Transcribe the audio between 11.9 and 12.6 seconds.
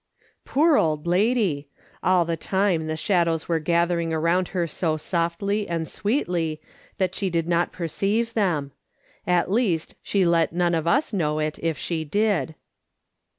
did.